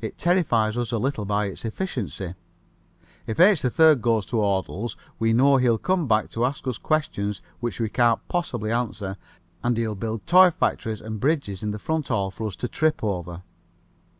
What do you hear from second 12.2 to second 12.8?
for us to